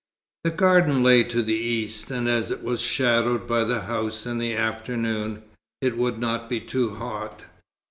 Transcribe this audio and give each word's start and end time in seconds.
The 0.43 0.49
garden 0.49 1.03
lay 1.03 1.23
to 1.25 1.43
the 1.43 1.53
east, 1.53 2.09
and 2.09 2.27
as 2.27 2.49
it 2.49 2.63
was 2.63 2.81
shadowed 2.81 3.47
by 3.47 3.63
the 3.63 3.81
house 3.81 4.25
in 4.25 4.39
the 4.39 4.55
afternoon, 4.55 5.43
it 5.79 5.95
would 5.95 6.17
not 6.17 6.49
be 6.49 6.59
too 6.59 6.95
hot. 6.95 7.43